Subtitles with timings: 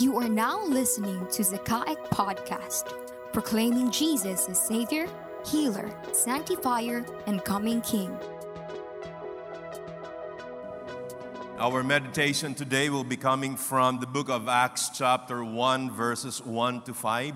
[0.00, 2.94] You are now listening to Zakaic Podcast,
[3.34, 5.06] proclaiming Jesus as Savior,
[5.44, 8.16] Healer, Sanctifier, and Coming King.
[11.58, 16.80] Our meditation today will be coming from the book of Acts, chapter 1, verses 1
[16.84, 17.34] to 5.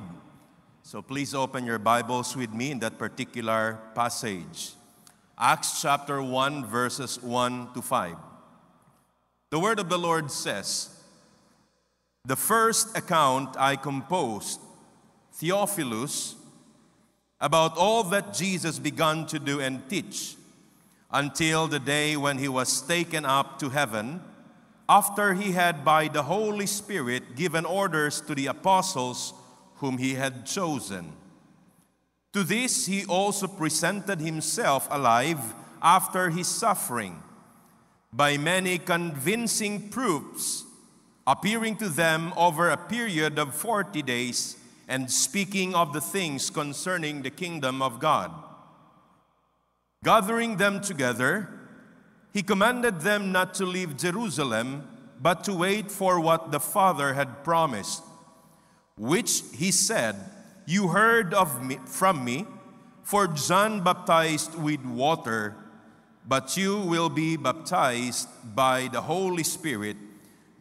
[0.84, 4.72] So please open your Bibles with me in that particular passage.
[5.36, 8.16] Acts chapter 1, verses 1 to 5.
[9.50, 10.93] The word of the Lord says,
[12.26, 14.60] The first account I composed,
[15.34, 16.36] Theophilus,
[17.38, 20.36] about all that Jesus began to do and teach
[21.10, 24.22] until the day when he was taken up to heaven,
[24.88, 29.34] after he had by the Holy Spirit given orders to the apostles
[29.76, 31.12] whom he had chosen.
[32.32, 37.22] To this he also presented himself alive after his suffering
[38.12, 40.64] by many convincing proofs,
[41.26, 44.56] appearing to them over a period of 40 days
[44.88, 48.30] and speaking of the things concerning the kingdom of God.
[50.04, 51.48] Gathering them together,
[52.32, 54.86] he commanded them not to leave Jerusalem,
[55.20, 58.02] but to wait for what the Father had promised,
[58.98, 60.16] which he said,
[60.66, 62.46] You heard of me from me,
[63.02, 65.56] for John baptized with water,
[66.26, 69.96] but you will be baptized by the Holy Spirit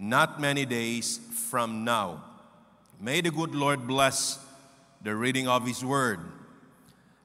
[0.03, 2.21] not many days from now.
[2.99, 4.37] May the good Lord bless
[5.01, 6.19] the reading of his word.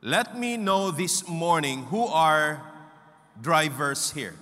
[0.01, 2.63] Let me know this morning who are
[3.43, 4.37] drivers here.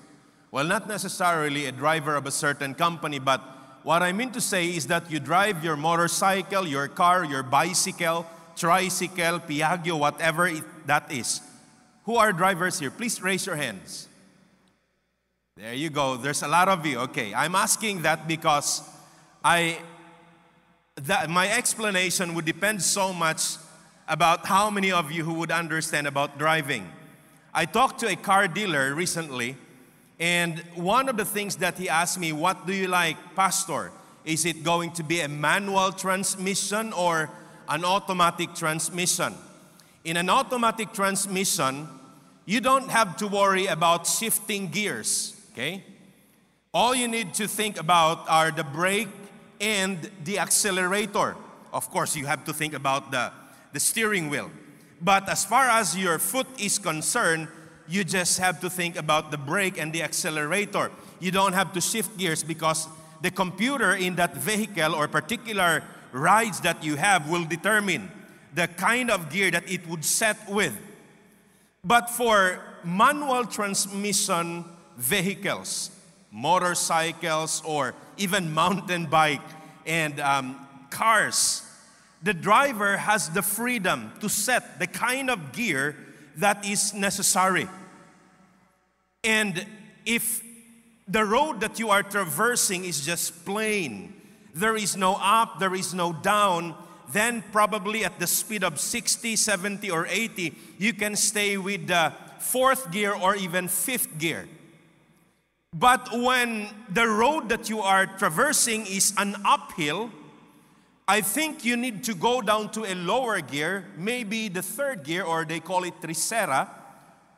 [0.50, 3.40] Well, not necessarily a driver of a certain company, but
[3.84, 8.26] what I mean to say is that you drive your motorcycle, your car, your bicycle,
[8.54, 11.40] tricycle, Piaggio, whatever it, that is.
[12.04, 12.90] Who are drivers here?
[12.90, 14.08] Please raise your hands.
[15.58, 16.18] There you go.
[16.18, 16.98] There's a lot of you.
[16.98, 18.82] Okay, I'm asking that because
[19.42, 19.78] I
[20.96, 23.56] that my explanation would depend so much
[24.06, 26.86] about how many of you who would understand about driving.
[27.54, 29.56] I talked to a car dealer recently,
[30.20, 33.92] and one of the things that he asked me, What do you like, Pastor?
[34.26, 37.30] Is it going to be a manual transmission or
[37.66, 39.32] an automatic transmission?
[40.04, 41.88] In an automatic transmission,
[42.44, 45.82] you don't have to worry about shifting gears, okay?
[46.74, 49.08] All you need to think about are the brake
[49.58, 51.34] and the accelerator.
[51.72, 53.32] Of course, you have to think about the
[53.72, 54.50] the steering wheel.
[55.02, 57.48] But as far as your foot is concerned,
[57.86, 60.90] you just have to think about the brake and the accelerator.
[61.20, 62.88] You don't have to shift gears because
[63.20, 68.10] the computer in that vehicle or particular rides that you have will determine
[68.54, 70.74] the kind of gear that it would set with.
[71.84, 74.64] But for manual transmission
[74.96, 75.90] vehicles,
[76.30, 79.40] motorcycles, or even mountain bike
[79.86, 81.62] and um, cars,
[82.22, 85.96] the driver has the freedom to set the kind of gear
[86.36, 87.68] that is necessary.
[89.22, 89.66] And
[90.04, 90.42] if
[91.08, 94.14] the road that you are traversing is just plain,
[94.54, 96.74] there is no up, there is no down,
[97.12, 102.12] then probably at the speed of 60, 70, or 80, you can stay with the
[102.38, 104.48] fourth gear or even fifth gear.
[105.78, 110.10] But when the road that you are traversing is an uphill,
[111.06, 115.24] I think you need to go down to a lower gear, maybe the third gear,
[115.24, 116.66] or they call it tercera,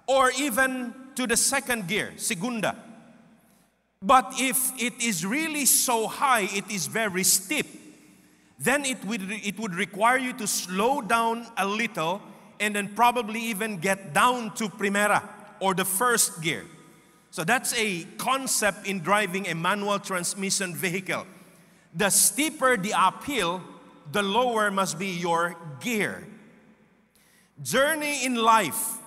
[0.06, 2.76] or even to the second gear, segunda.
[4.00, 7.66] But if it is really so high, it is very steep,
[8.60, 12.22] then it would, it would require you to slow down a little
[12.60, 15.28] and then probably even get down to primera
[15.58, 16.64] or the first gear.
[17.30, 21.26] So that's a concept in driving a manual transmission vehicle
[21.94, 23.62] the steeper the uphill,
[24.12, 26.26] the lower must be your gear.
[27.62, 28.98] Journey in life,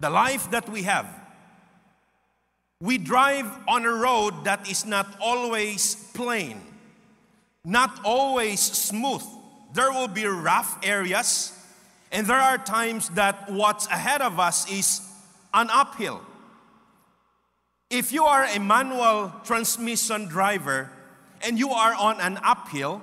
[0.00, 1.06] the life that we have.
[2.80, 6.62] We drive on a road that is not always plain,
[7.64, 9.24] not always smooth.
[9.74, 11.52] There will be rough areas,
[12.12, 15.02] and there are times that what's ahead of us is
[15.52, 16.22] an uphill.
[17.90, 20.90] If you are a manual transmission driver,
[21.40, 23.00] and you are on an uphill,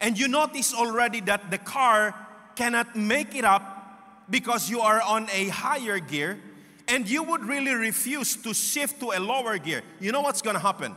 [0.00, 2.14] and you notice already that the car
[2.54, 6.38] cannot make it up because you are on a higher gear,
[6.86, 10.58] and you would really refuse to shift to a lower gear, you know what's gonna
[10.58, 10.94] happen?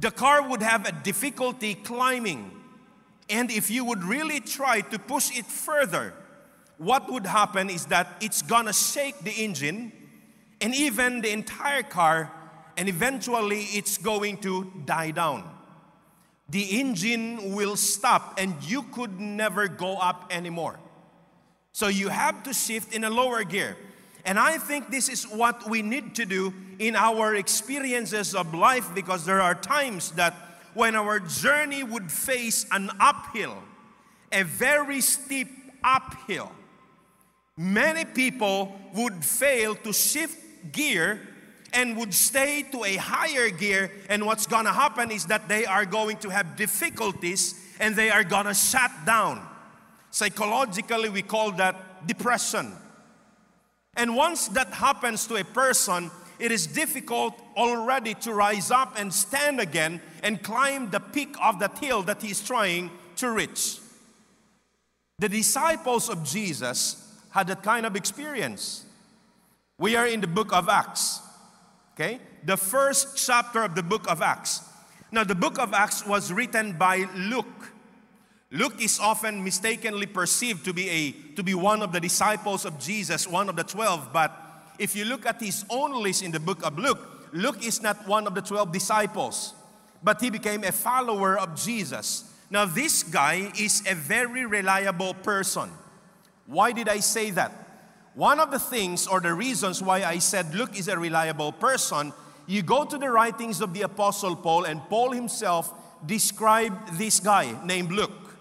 [0.00, 2.50] The car would have a difficulty climbing.
[3.30, 6.14] And if you would really try to push it further,
[6.78, 9.92] what would happen is that it's gonna shake the engine
[10.60, 12.32] and even the entire car
[12.76, 15.58] and eventually it's going to die down.
[16.48, 20.78] the engine will stop and you could never go up anymore.
[21.72, 23.76] So you have to shift in a lower gear.
[24.24, 28.94] And I think this is what we need to do in our experiences of life
[28.94, 30.34] because there are times that
[30.74, 33.56] when our journey would face an uphill,
[34.32, 35.48] a very steep
[35.84, 36.50] uphill,
[37.56, 40.36] many people would fail to shift
[40.72, 41.20] gear
[41.72, 43.90] and would stay to a higher gear.
[44.08, 48.24] And what's gonna happen is that they are going to have difficulties and they are
[48.24, 49.46] gonna shut down.
[50.10, 52.72] Psychologically, we call that depression.
[53.96, 59.12] And once that happens to a person, it is difficult already to rise up and
[59.12, 63.80] stand again and climb the peak of that hill that he's trying to reach.
[65.18, 68.84] The disciples of Jesus had that kind of experience.
[69.78, 71.20] We are in the book of Acts.
[71.94, 72.20] Okay?
[72.44, 74.62] The first chapter of the book of Acts.
[75.12, 77.46] Now, the book of Acts was written by Luke.
[78.50, 82.78] Luke is often mistakenly perceived to be, a, to be one of the disciples of
[82.78, 84.10] Jesus, one of the 12.
[84.12, 84.32] But
[84.78, 88.08] if you look at his own list in the book of Luke, Luke is not
[88.08, 89.54] one of the 12 disciples,
[90.02, 92.24] but he became a follower of Jesus.
[92.50, 95.70] Now, this guy is a very reliable person.
[96.46, 97.67] Why did I say that?
[98.18, 102.12] One of the things or the reasons why I said Luke is a reliable person,
[102.48, 105.72] you go to the writings of the Apostle Paul, and Paul himself
[106.04, 108.34] described this guy named Luke.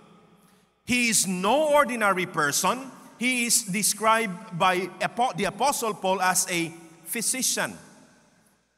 [0.83, 2.89] He is no ordinary person.
[3.19, 4.89] He is described by
[5.37, 7.77] the Apostle Paul as a physician.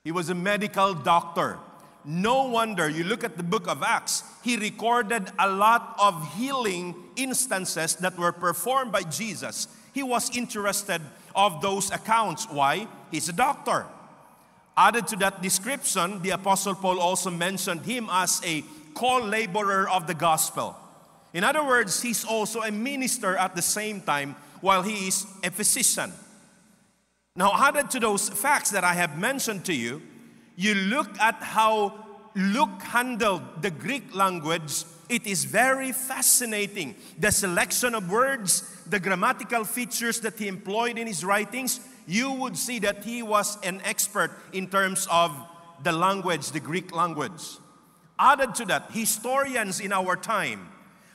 [0.04, 1.60] He was a medical doctor.
[2.04, 6.94] No wonder you look at the book of Acts, he recorded a lot of healing
[7.16, 9.70] instances that were performed by Jesus
[10.00, 11.02] he was interested
[11.36, 12.48] of those accounts.
[12.50, 12.88] Why?
[13.12, 13.86] He's a doctor.
[14.78, 18.64] Added to that description, the Apostle Paul also mentioned him as a
[18.94, 20.78] co-laborer of the gospel.
[21.34, 25.52] In other words, he's also a minister at the same time while he is a
[25.52, 26.14] physician.
[27.36, 30.02] Now, added to those facts that I have mentioned to you,
[30.56, 32.06] you look at how
[32.36, 36.96] Luke handled the Greek language, it is very fascinating.
[37.18, 42.56] The selection of words, the grammatical features that he employed in his writings, you would
[42.56, 45.36] see that he was an expert in terms of
[45.84, 47.58] the language, the Greek language.
[48.20, 50.70] Added to that, historians in our time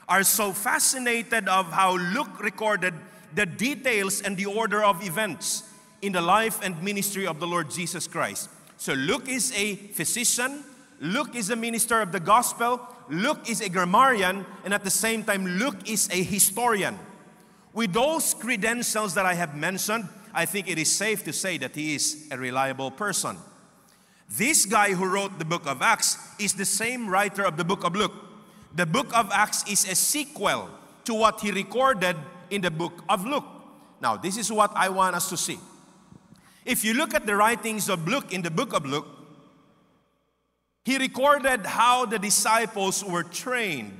[0.07, 2.93] are so fascinated of how Luke recorded
[3.33, 5.63] the details and the order of events
[6.01, 8.49] in the life and ministry of the Lord Jesus Christ.
[8.77, 10.63] So Luke is a physician,
[10.99, 12.79] Luke is a minister of the gospel,
[13.09, 16.97] Luke is a grammarian, and at the same time, Luke is a historian.
[17.73, 21.75] With those credentials that I have mentioned, I think it is safe to say that
[21.75, 23.37] he is a reliable person.
[24.29, 27.83] This guy who wrote the book of Acts is the same writer of the book
[27.83, 28.13] of Luke.
[28.73, 30.69] The book of Acts is a sequel
[31.05, 32.17] to what he recorded
[32.49, 33.45] in the book of Luke.
[34.01, 35.59] Now, this is what I want us to see.
[36.65, 39.07] If you look at the writings of Luke in the book of Luke,
[40.85, 43.91] he recorded how the disciples were trained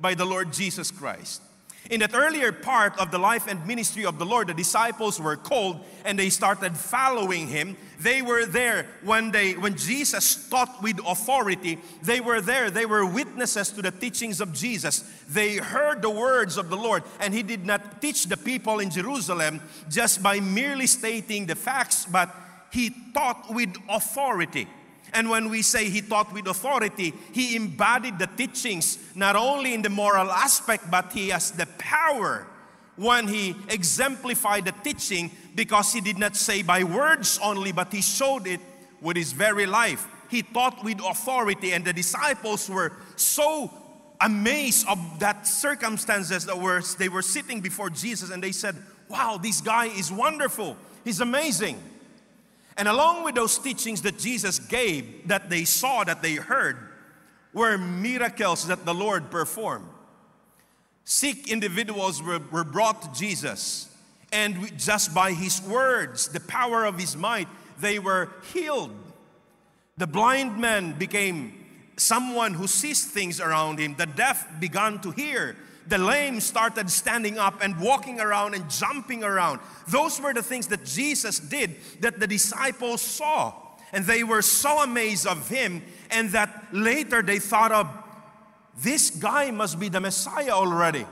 [0.00, 1.42] by the Lord Jesus Christ.
[1.90, 5.36] In that earlier part of the life and ministry of the Lord, the disciples were
[5.36, 7.76] called and they started following him.
[7.98, 11.78] They were there when they when Jesus taught with authority.
[12.02, 12.70] They were there.
[12.70, 15.02] They were witnesses to the teachings of Jesus.
[15.28, 18.90] They heard the words of the Lord and he did not teach the people in
[18.90, 22.32] Jerusalem just by merely stating the facts, but
[22.70, 24.68] he taught with authority.
[25.12, 29.82] And when we say he taught with authority, he embodied the teachings not only in
[29.82, 32.46] the moral aspect, but he has the power
[32.96, 38.02] when he exemplified the teaching because he did not say by words only, but he
[38.02, 38.60] showed it
[39.00, 40.06] with his very life.
[40.28, 43.70] He taught with authority, and the disciples were so
[44.20, 48.76] amazed of that circumstances that were they were sitting before Jesus and they said,
[49.08, 50.76] Wow, this guy is wonderful.
[51.04, 51.80] He's amazing.
[52.78, 56.78] And along with those teachings that Jesus gave, that they saw, that they heard,
[57.52, 59.88] were miracles that the Lord performed.
[61.04, 63.94] Sick individuals were, were brought to Jesus,
[64.30, 67.48] and just by His words, the power of His might,
[67.80, 68.94] they were healed.
[69.96, 71.66] The blind man became
[71.96, 73.96] someone who sees things around him.
[73.96, 75.56] The deaf began to hear
[75.88, 79.60] the lame started standing up and walking around and jumping around.
[79.88, 83.54] Those were the things that Jesus did that the disciples saw.
[83.92, 87.88] And they were so amazed of him, and that later they thought of
[88.82, 91.06] this guy must be the Messiah already.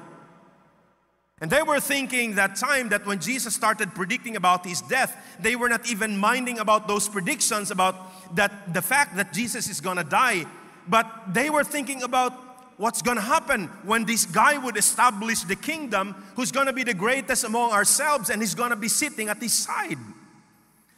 [1.40, 5.54] And they were thinking that time that when Jesus started predicting about his death, they
[5.54, 7.94] were not even minding about those predictions about
[8.36, 10.46] that the fact that Jesus is gonna die,
[10.88, 12.45] but they were thinking about
[12.76, 16.84] what's going to happen when this guy would establish the kingdom who's going to be
[16.84, 19.98] the greatest among ourselves and he's going to be sitting at his side.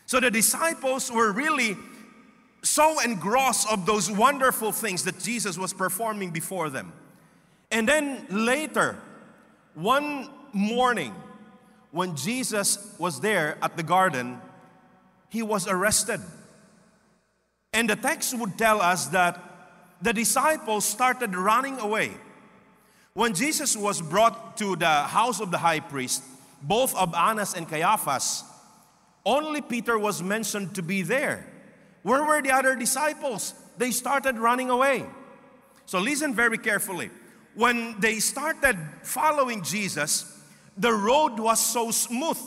[0.06, 1.76] So the disciples were really
[2.62, 6.92] so engrossed of those wonderful things that Jesus was performing before them.
[7.70, 8.96] And then later,
[9.74, 11.14] one morning,
[11.90, 14.40] when Jesus was there at the garden,
[15.28, 16.20] he was arrested.
[17.72, 19.47] And the text would tell us that
[20.00, 22.12] the disciples started running away.
[23.14, 26.22] When Jesus was brought to the house of the high priest,
[26.62, 28.44] both of Annas and Caiaphas,
[29.26, 31.46] only Peter was mentioned to be there.
[32.02, 33.54] Where were the other disciples?
[33.76, 35.04] They started running away.
[35.86, 37.10] So listen very carefully.
[37.54, 40.40] When they started following Jesus,
[40.76, 42.38] the road was so smooth.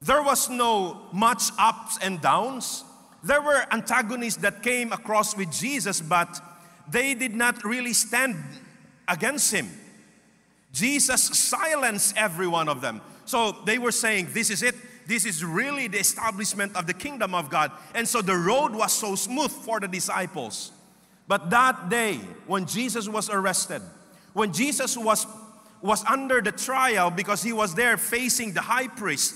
[0.00, 2.84] There was no much ups and downs.
[3.28, 6.40] There were antagonists that came across with Jesus, but
[6.90, 8.36] they did not really stand
[9.06, 9.68] against him.
[10.72, 13.02] Jesus silenced every one of them.
[13.26, 14.74] So they were saying, This is it.
[15.06, 17.70] This is really the establishment of the kingdom of God.
[17.94, 20.72] And so the road was so smooth for the disciples.
[21.26, 23.82] But that day, when Jesus was arrested,
[24.32, 25.26] when Jesus was,
[25.82, 29.34] was under the trial because he was there facing the high priest,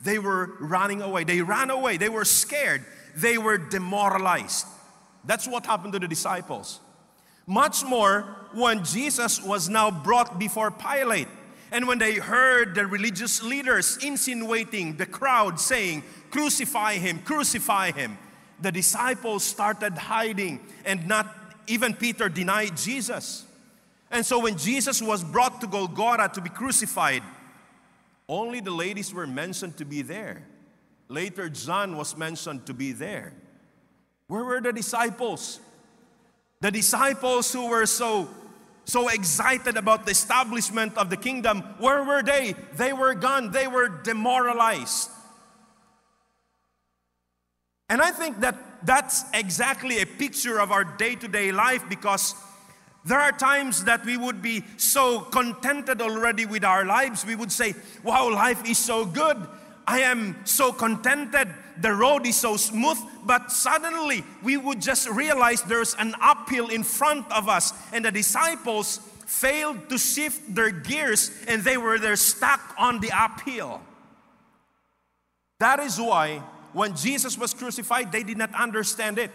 [0.00, 1.24] they were running away.
[1.24, 1.98] They ran away.
[1.98, 2.82] They were scared.
[3.16, 4.66] They were demoralized.
[5.24, 6.80] That's what happened to the disciples.
[7.46, 11.28] Much more when Jesus was now brought before Pilate.
[11.72, 18.18] And when they heard the religious leaders insinuating the crowd saying, Crucify him, crucify him,
[18.60, 21.34] the disciples started hiding, and not
[21.66, 23.44] even Peter denied Jesus.
[24.10, 27.22] And so when Jesus was brought to Golgotha to be crucified,
[28.28, 30.42] only the ladies were mentioned to be there.
[31.08, 33.32] Later, John was mentioned to be there.
[34.28, 35.60] Where were the disciples?
[36.60, 38.28] The disciples who were so
[38.86, 42.54] so excited about the establishment of the kingdom, where were they?
[42.74, 43.50] They were gone.
[43.50, 45.10] They were demoralized.
[47.88, 52.34] And I think that that's exactly a picture of our day to day life because
[53.04, 57.26] there are times that we would be so contented already with our lives.
[57.26, 59.36] We would say, Wow, life is so good.
[59.86, 61.48] I am so contented.
[61.80, 62.98] The road is so smooth.
[63.24, 67.72] But suddenly we would just realize there's an uphill in front of us.
[67.92, 73.10] And the disciples failed to shift their gears and they were there stuck on the
[73.12, 73.80] uphill.
[75.58, 79.30] That is why when Jesus was crucified, they did not understand it.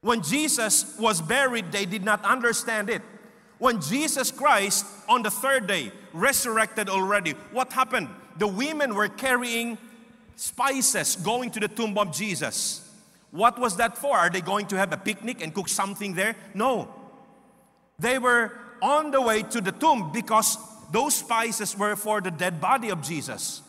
[0.00, 3.02] When Jesus was buried, they did not understand it.
[3.58, 8.08] When Jesus Christ on the third day resurrected already, what happened?
[8.38, 9.78] The women were carrying
[10.36, 12.84] spices going to the tomb of Jesus.
[13.30, 14.16] What was that for?
[14.16, 16.36] Are they going to have a picnic and cook something there?
[16.54, 16.88] No.
[17.98, 20.56] They were on the way to the tomb because
[20.92, 23.60] those spices were for the dead body of Jesus.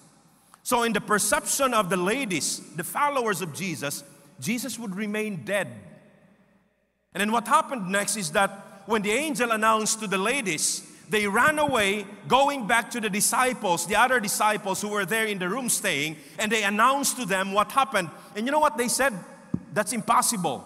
[0.64, 4.04] So, in the perception of the ladies, the followers of Jesus,
[4.40, 5.68] Jesus would remain dead
[7.14, 11.28] and then what happened next is that when the angel announced to the ladies, they
[11.28, 15.50] ran away, going back to the disciples, the other disciples who were there in the
[15.50, 18.10] room staying, and they announced to them what happened.
[18.36, 19.14] And you know what they said?
[19.74, 20.64] That's impossible.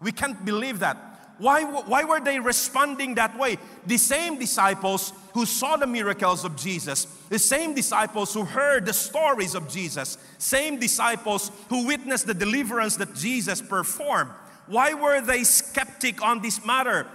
[0.00, 0.96] We can't believe that.
[1.38, 3.56] Why, why were they responding that way?
[3.86, 8.92] The same disciples who saw the miracles of Jesus, the same disciples who heard the
[8.92, 14.30] stories of Jesus, same disciples who witnessed the deliverance that Jesus performed,
[14.66, 17.06] why were they skeptic on this matter?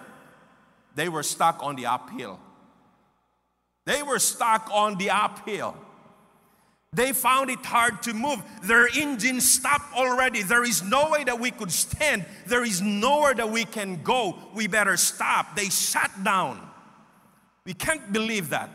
[0.95, 2.39] They were stuck on the uphill.
[3.87, 5.73] They were stuck on the uphill.
[6.91, 8.43] They found it hard to move.
[8.63, 10.43] Their engine stopped already.
[10.43, 12.25] There is no way that we could stand.
[12.45, 14.37] There is nowhere that we can go.
[14.53, 15.55] We better stop.
[15.55, 16.69] They shut down.
[17.63, 18.69] We can't believe that.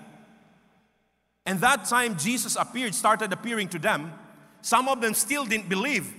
[1.44, 4.14] And that time Jesus appeared, started appearing to them.
[4.62, 6.10] Some of them still didn't believe.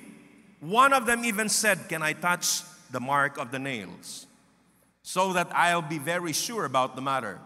[0.59, 4.27] One of them even said, Can I touch the mark of the nails?
[5.01, 7.39] So that I'll be very sure about the matter.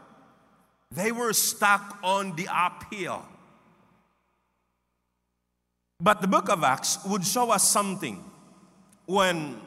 [0.92, 3.26] They were stuck on the uphill.
[6.00, 8.24] But the book of Acts would show us something.
[9.06, 9.60] When,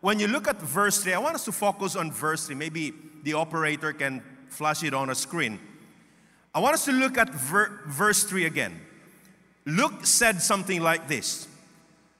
[0.00, 2.54] when you look at verse 3, I want us to focus on verse 3.
[2.56, 2.92] Maybe
[3.22, 5.60] the operator can flash it on a screen.
[6.54, 8.80] I want us to look at ver- verse 3 again.
[9.66, 11.46] Luke said something like this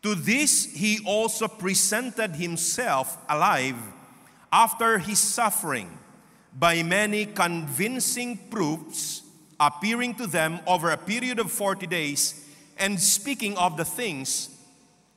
[0.03, 3.77] to this he also presented himself alive
[4.53, 5.99] after his suffering
[6.59, 9.23] by many convincing proofs,
[9.59, 14.57] appearing to them over a period of 40 days and speaking of the things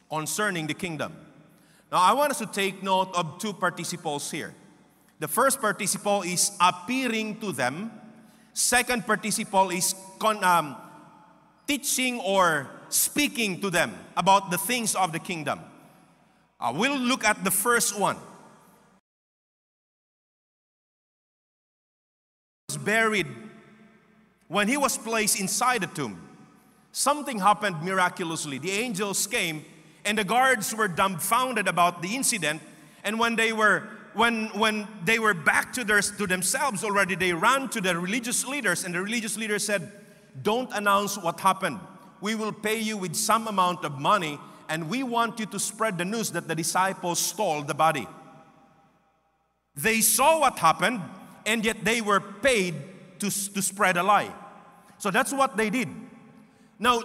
[0.10, 1.16] concerning the kingdom.
[1.92, 4.54] Now, I want us to take note of two participles here.
[5.20, 7.92] The first participle is appearing to them.
[8.54, 10.76] Second participle is con, um,
[11.66, 15.60] teaching or speaking to them about the things of the kingdom.
[16.60, 18.18] Uh, we'll look at the first one.
[22.74, 23.28] Was buried
[24.48, 26.20] when he was placed inside the tomb.
[26.92, 28.58] Something happened miraculously.
[28.58, 29.64] The angels came
[30.04, 32.64] and the guards were dumbfounded about the incident.
[33.04, 37.32] And when they were when when they were back to their to themselves already, they
[37.32, 39.92] ran to the religious leaders, and the religious leaders said,
[40.42, 41.80] Don't announce what happened.
[42.22, 46.00] We will pay you with some amount of money, and we want you to spread
[46.00, 48.08] the news that the disciples stole the body.
[49.76, 51.02] They saw what happened,
[51.46, 52.76] and yet they were paid
[53.20, 54.34] to, to spread a lie.
[54.98, 55.90] So that's what they did.
[56.80, 57.04] Now,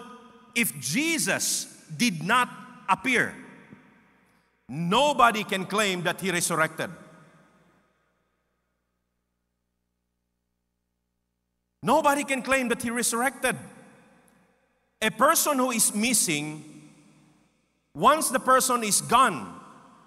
[0.54, 2.49] if Jesus did not
[2.88, 3.35] appear.
[4.68, 6.90] Nobody can claim that he resurrected.
[11.83, 13.57] Nobody can claim that he resurrected.
[15.00, 16.64] A person who is missing,
[17.95, 19.54] once the person is gone,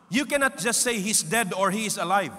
[0.10, 2.34] you cannot just say he's dead or he is alive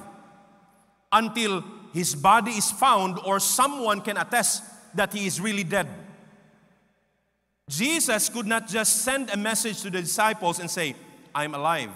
[1.10, 5.88] until his body is found or someone can attest that he is really dead.
[7.68, 10.94] Jesus could not just send a message to the disciples and say,
[11.34, 11.90] I'm alive.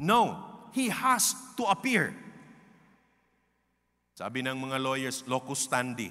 [0.00, 0.38] No,
[0.72, 2.14] he has to appear.
[4.14, 6.10] Sabi ng mga lawyers, locus standi.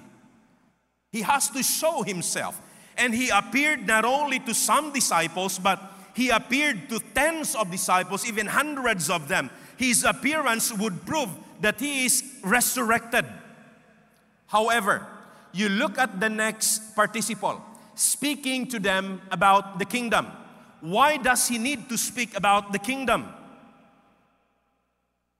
[1.11, 2.59] He has to show himself.
[2.97, 5.79] And he appeared not only to some disciples, but
[6.13, 9.49] he appeared to tens of disciples, even hundreds of them.
[9.77, 11.29] His appearance would prove
[11.63, 13.23] that he is resurrected.
[14.47, 15.07] However,
[15.55, 17.63] you look at the next participle
[17.95, 20.27] speaking to them about the kingdom.
[20.81, 23.31] Why does he need to speak about the kingdom?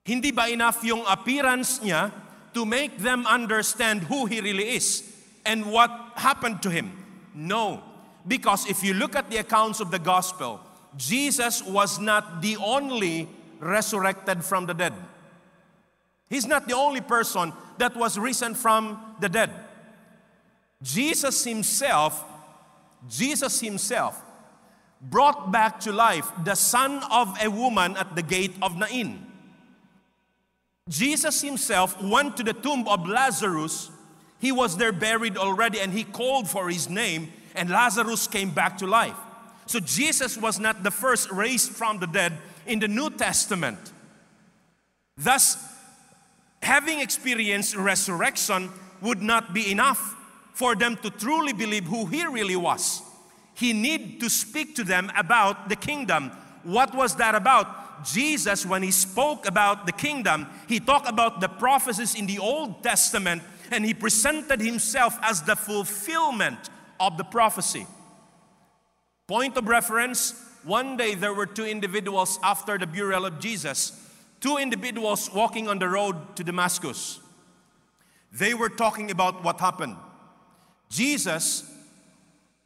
[0.06, 2.12] Hindi ba enough yung appearance niya
[2.53, 5.03] to make them understand who he really is
[5.46, 6.92] and what happened to him?
[7.33, 7.83] No.
[8.27, 10.62] Because if you look at the accounts of the gospel,
[10.96, 13.27] Jesus was not the only
[13.59, 14.94] resurrected from the dead.
[16.29, 19.51] He's not the only person that was risen from the dead.
[20.81, 22.24] Jesus himself
[23.09, 24.22] Jesus himself
[25.01, 29.25] brought back to life the son of a woman at the gate of Nain.
[30.90, 33.90] Jesus himself went to the tomb of Lazarus.
[34.40, 38.77] He was there buried already and he called for his name, and Lazarus came back
[38.79, 39.16] to life.
[39.66, 42.33] So Jesus was not the first raised from the dead
[42.66, 43.79] in the New Testament.
[45.18, 45.57] Thus,
[46.64, 48.72] having experienced resurrection
[49.02, 50.16] would not be enough
[50.54, 53.02] for them to truly believe who he really was.
[53.56, 56.32] He need to speak to them about the kingdom.
[56.64, 58.06] What was that about?
[58.06, 62.84] Jesus, when he spoke about the kingdom, he talked about the prophecies in the Old
[62.84, 67.88] Testament and he presented himself as the fulfillment of the prophecy.
[69.28, 74.02] Point of reference one day there were two individuals after the burial of Jesus,
[74.44, 77.22] two individuals walking on the road to Damascus.
[78.34, 79.96] They were talking about what happened.
[80.90, 81.64] Jesus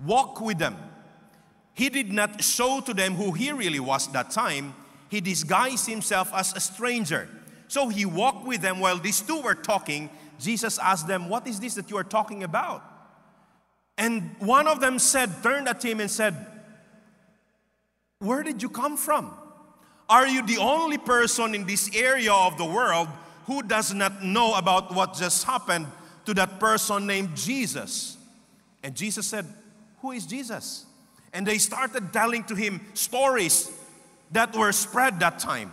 [0.04, 0.76] walked with them.
[1.74, 4.74] He did not show to them who he really was that time.
[5.10, 7.30] He disguised himself as a stranger.
[7.68, 10.10] So he walked with them while these two were talking.
[10.40, 12.84] Jesus asked them, What is this that you are talking about?
[14.00, 16.36] And one of them said, turned at him and said,
[18.18, 19.32] Where did you come from?
[20.10, 23.10] Are you the only person in this area of the world
[23.46, 25.88] who does not know about what just happened
[26.26, 28.18] to that person named Jesus?
[28.84, 29.46] And Jesus said,
[30.02, 30.86] Who is Jesus?
[31.34, 33.72] And they started telling to him stories
[34.32, 35.72] that were spread that time.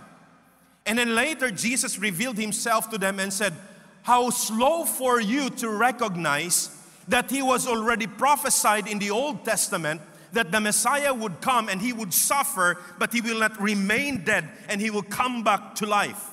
[0.86, 3.54] And then later, Jesus revealed himself to them and said,
[4.02, 6.70] How slow for you to recognize
[7.08, 10.00] that he was already prophesied in the Old Testament
[10.34, 14.48] that the Messiah would come and he would suffer, but he will not remain dead
[14.68, 16.30] and he will come back to life.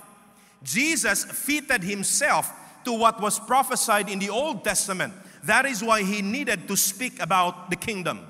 [0.64, 2.52] Jesus fitted himself
[2.84, 5.14] to what was prophesied in the Old Testament.
[5.44, 8.28] That is why he needed to speak about the kingdom.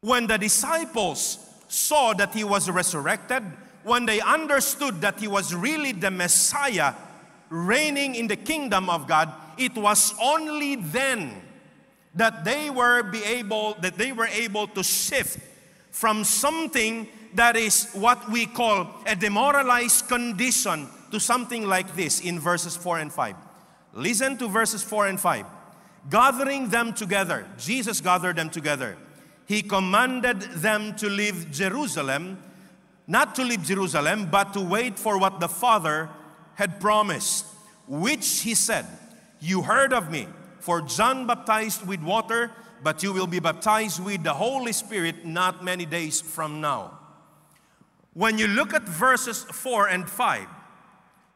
[0.00, 3.42] When the disciples saw that he was resurrected,
[3.82, 6.94] when they understood that he was really the Messiah
[7.48, 11.40] reigning in the kingdom of God, it was only then
[12.14, 15.38] that they were be able that they were able to shift
[15.90, 22.38] from something that is what we call a demoralized condition to something like this in
[22.38, 23.34] verses 4 and 5.
[23.94, 25.44] Listen to verses 4 and 5.
[26.10, 28.96] Gathering them together, Jesus gathered them together.
[29.46, 32.38] He commanded them to leave Jerusalem
[33.06, 36.08] not to leave Jerusalem, but to wait for what the Father
[36.54, 37.44] had promised,
[37.86, 38.86] which he said,
[39.40, 40.26] You heard of me,
[40.64, 42.50] for John baptized with water,
[42.82, 46.98] but you will be baptized with the Holy Spirit not many days from now.
[48.14, 50.46] When you look at verses 4 and 5,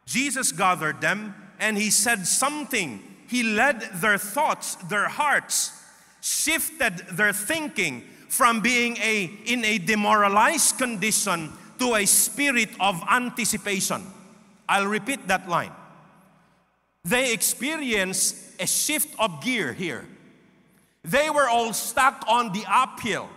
[0.07, 3.03] Jesus gathered them and he said something.
[3.29, 5.73] He led their thoughts, their hearts,
[6.23, 14.07] shifted their thinking from being a, in a demoralized condition to a spirit of anticipation.
[14.67, 15.73] I'll repeat that line.
[17.05, 20.07] They experienced a shift of gear here.
[21.05, 23.29] They were all stuck on the uphill.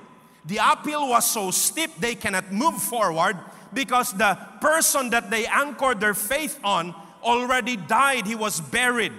[0.45, 3.37] The uphill was so steep they cannot move forward
[3.73, 8.25] because the person that they anchored their faith on already died.
[8.25, 9.13] He was buried.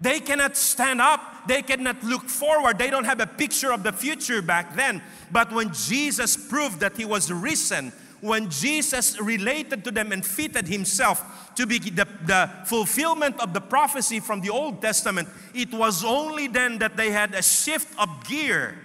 [0.00, 1.48] They cannot stand up.
[1.48, 2.78] They cannot look forward.
[2.78, 5.02] They don't have a picture of the future back then.
[5.32, 10.66] But when Jesus proved that he was risen, when Jesus related to them and fitted
[10.66, 16.04] himself to be the, the fulfillment of the prophecy from the Old Testament, it was
[16.04, 18.76] only then that they had a shift of gear.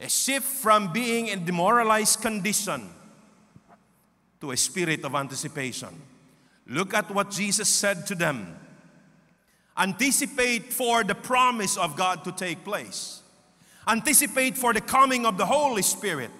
[0.00, 2.88] A shift from being in demoralized condition
[4.40, 6.00] to a spirit of anticipation.
[6.66, 8.56] Look at what Jesus said to them.
[9.76, 13.19] Anticipate for the promise of God to take place.
[13.88, 16.30] Anticipate for the coming of the Holy Spirit.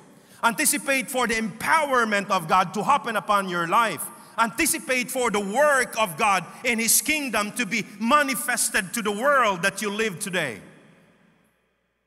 [0.43, 4.05] Anticipate for the empowerment of God to happen upon your life.
[4.39, 9.63] Anticipate for the work of God in His kingdom to be manifested to the world
[9.63, 10.61] that you live today.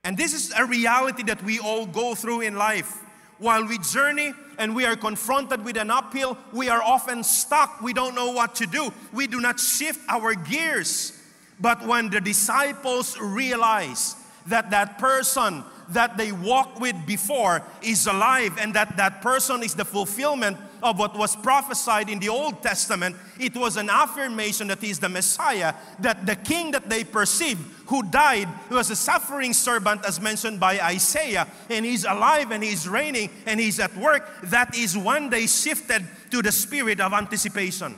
[0.04, 3.02] And this is a reality that we all go through in life.
[3.38, 7.82] While we journey and we are confronted with an uphill, we are often stuck.
[7.82, 8.92] We don't know what to do.
[9.12, 11.20] We do not shift our gears.
[11.60, 14.16] But when the disciples realize
[14.48, 19.76] that that person that they walked with before is alive and that that person is
[19.76, 24.82] the fulfillment of what was prophesied in the Old Testament, it was an affirmation that
[24.82, 29.54] he is the Messiah, that the king that they perceived who died was a suffering
[29.54, 34.30] servant as mentioned by Isaiah, and he's alive and he's reigning and he's at work.
[34.44, 37.96] That is when they shifted to the spirit of anticipation.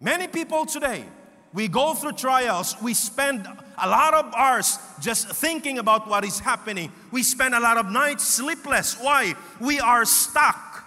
[0.00, 1.04] Many people today,
[1.52, 3.48] we go through trials, we spend
[3.82, 6.92] a lot of hours just thinking about what is happening.
[7.10, 8.96] We spend a lot of nights sleepless.
[9.00, 9.34] Why?
[9.60, 10.84] We are stuck.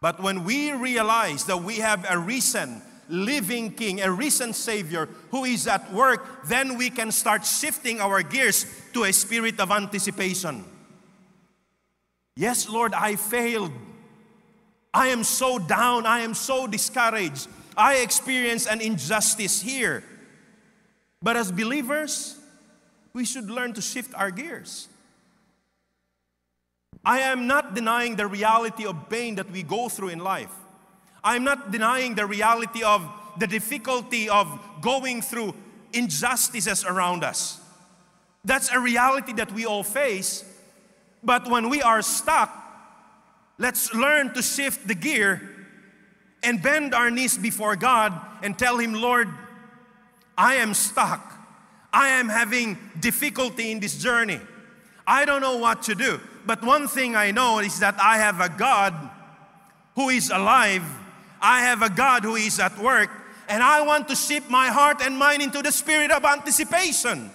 [0.00, 5.44] But when we realize that we have a risen, living King, a risen Savior who
[5.44, 10.64] is at work, then we can start shifting our gears to a spirit of anticipation.
[12.36, 13.72] Yes, Lord, I failed.
[14.94, 16.06] I am so down.
[16.06, 17.48] I am so discouraged.
[17.76, 20.04] I experience an injustice here.
[21.20, 22.36] But as believers,
[23.12, 24.88] we should learn to shift our gears.
[27.04, 30.52] I am not denying the reality of pain that we go through in life.
[31.24, 34.46] I'm not denying the reality of the difficulty of
[34.80, 35.54] going through
[35.92, 37.60] injustices around us.
[38.44, 40.44] That's a reality that we all face.
[41.22, 42.54] But when we are stuck,
[43.58, 45.42] let's learn to shift the gear
[46.42, 49.28] and bend our knees before God and tell Him, Lord,
[50.38, 51.34] I am stuck.
[51.92, 54.40] I am having difficulty in this journey.
[55.04, 56.20] I don't know what to do.
[56.46, 58.94] But one thing I know is that I have a God
[59.96, 60.84] who is alive.
[61.42, 63.10] I have a God who is at work.
[63.48, 67.30] And I want to shift my heart and mind into the spirit of anticipation.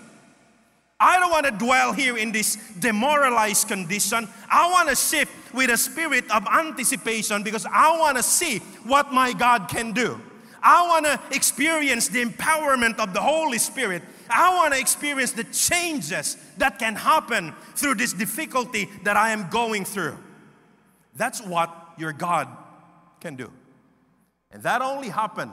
[1.00, 4.30] I don't want to dwell here in this demoralized condition.
[4.50, 9.12] I want to shift with a spirit of anticipation because I want to see what
[9.12, 10.22] my God can do.
[10.64, 14.02] I want to experience the empowerment of the Holy Spirit.
[14.30, 19.50] I want to experience the changes that can happen through this difficulty that I am
[19.50, 20.18] going through.
[21.16, 22.48] That's what your God
[23.20, 23.52] can do.
[24.52, 25.52] And that only happened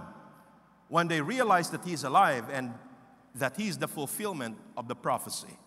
[0.89, 2.73] when they realized that He's alive and
[3.35, 5.59] that He is the fulfillment of the prophecy.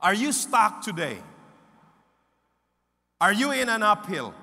[0.00, 1.18] Are you stuck today?
[3.20, 4.34] Are you in an uphill?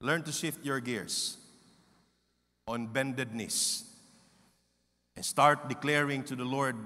[0.00, 1.38] Learn to shift your gears
[2.68, 3.84] on bended knees
[5.14, 6.76] and start declaring to the Lord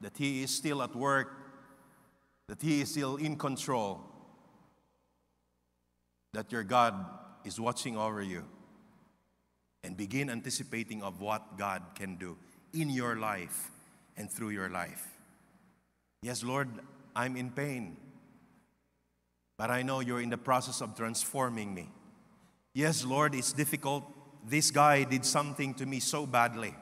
[0.00, 1.32] that He is still at work,
[2.48, 4.00] that He is still in control,
[6.32, 6.94] that your God
[7.44, 8.44] is watching over you.
[9.84, 12.36] And begin anticipating of what God can do
[12.72, 13.70] in your life
[14.16, 15.06] and through your life.
[16.22, 16.68] Yes, Lord,
[17.14, 17.96] I'm in pain,
[19.56, 21.88] but I know you're in the process of transforming me.
[22.76, 24.04] Yes, Lord, it's difficult.
[24.46, 26.74] This guy did something to me so badly.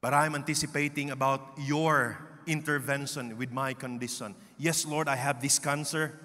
[0.00, 4.36] But I'm anticipating about your intervention with my condition.
[4.56, 6.20] Yes, Lord, I have this cancer,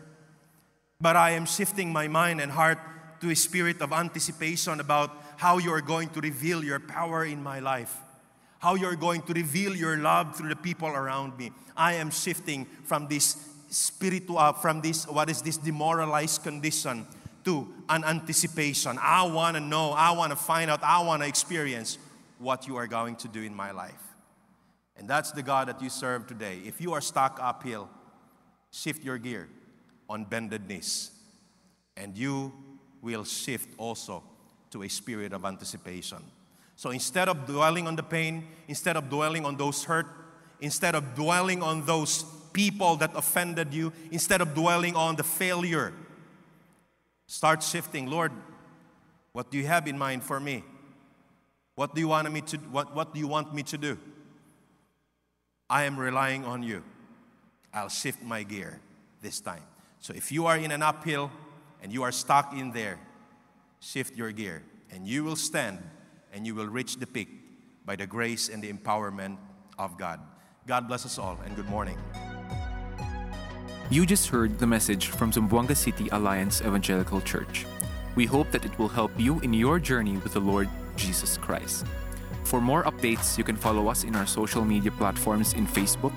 [1.02, 2.78] but I am shifting my mind and heart
[3.21, 7.41] to a spirit of anticipation about how you are going to reveal your power in
[7.41, 7.97] my life,
[8.60, 11.49] how you're going to reveal your love through the people around me.
[11.76, 13.38] I am shifting from this
[13.71, 17.08] spiritual, uh, from this, what is this demoralized condition
[17.45, 18.97] to an anticipation.
[19.01, 21.97] I want to know, I want to find out, I want to experience
[22.39, 24.01] what you are going to do in my life.
[24.95, 26.60] And that's the God that you serve today.
[26.65, 27.89] If you are stuck uphill,
[28.71, 29.49] shift your gear
[30.10, 31.12] on bended knees,
[31.97, 32.53] and you
[33.01, 34.23] will shift also
[34.71, 36.19] to a spirit of anticipation.
[36.75, 40.08] So instead of dwelling on the pain, instead of dwelling on those hurt,
[40.60, 45.93] instead of dwelling on those people that offended you, instead of dwelling on the failure,
[47.34, 48.06] start shifting.
[48.08, 48.32] Lord,
[49.32, 50.63] what do you have in mind for me?
[51.74, 53.98] What do you want me to what, what do you want me to do?
[55.67, 56.84] I am relying on you.
[57.74, 58.80] I'll shift my gear
[59.24, 59.63] this time.
[60.00, 61.32] So if you are in an uphill
[61.82, 63.00] and you are stuck in there,
[63.80, 65.80] shift your gear and you will stand
[66.32, 67.30] and you will reach the peak
[67.84, 69.38] by the grace and the empowerment
[69.80, 70.19] of God.
[70.67, 71.98] God bless us all and good morning.
[73.89, 77.65] You just heard the message from Zamboanga City Alliance Evangelical Church.
[78.15, 81.86] We hope that it will help you in your journey with the Lord Jesus Christ.
[82.43, 86.13] For more updates, you can follow us in our social media platforms in Facebook,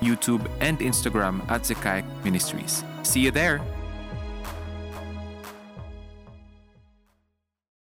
[0.00, 2.84] YouTube, and Instagram at Zechariah Ministries.
[3.02, 3.60] See you there!